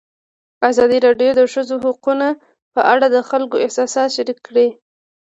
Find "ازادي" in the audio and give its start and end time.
0.69-0.97